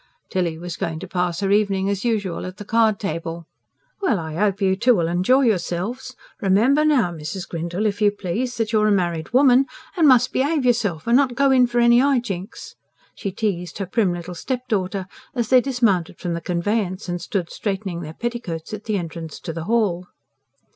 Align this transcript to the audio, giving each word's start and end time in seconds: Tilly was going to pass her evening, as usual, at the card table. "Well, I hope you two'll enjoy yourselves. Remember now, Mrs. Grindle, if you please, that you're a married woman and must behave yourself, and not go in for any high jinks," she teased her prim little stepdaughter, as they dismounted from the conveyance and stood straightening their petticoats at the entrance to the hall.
Tilly 0.31 0.57
was 0.57 0.77
going 0.77 0.97
to 1.01 1.07
pass 1.07 1.41
her 1.41 1.51
evening, 1.51 1.87
as 1.87 2.03
usual, 2.03 2.47
at 2.47 2.57
the 2.57 2.65
card 2.65 2.99
table. 2.99 3.45
"Well, 4.01 4.17
I 4.17 4.33
hope 4.33 4.59
you 4.59 4.75
two'll 4.75 5.07
enjoy 5.07 5.41
yourselves. 5.41 6.15
Remember 6.41 6.83
now, 6.83 7.11
Mrs. 7.11 7.47
Grindle, 7.47 7.85
if 7.85 8.01
you 8.01 8.09
please, 8.09 8.57
that 8.57 8.73
you're 8.73 8.87
a 8.87 8.91
married 8.91 9.29
woman 9.31 9.67
and 9.95 10.07
must 10.07 10.33
behave 10.33 10.65
yourself, 10.65 11.05
and 11.05 11.15
not 11.15 11.35
go 11.35 11.51
in 11.51 11.67
for 11.67 11.77
any 11.79 11.99
high 11.99 12.17
jinks," 12.17 12.73
she 13.13 13.31
teased 13.31 13.77
her 13.77 13.85
prim 13.85 14.11
little 14.11 14.33
stepdaughter, 14.33 15.05
as 15.35 15.49
they 15.49 15.61
dismounted 15.61 16.17
from 16.17 16.33
the 16.33 16.41
conveyance 16.41 17.07
and 17.07 17.21
stood 17.21 17.51
straightening 17.51 18.01
their 18.01 18.15
petticoats 18.15 18.73
at 18.73 18.85
the 18.85 18.97
entrance 18.97 19.39
to 19.39 19.53
the 19.53 19.65
hall. 19.65 20.07